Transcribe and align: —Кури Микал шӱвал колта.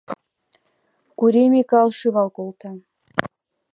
—Кури 1.17 1.43
Микал 1.53 1.89
шӱвал 1.99 2.29
колта. 2.37 2.71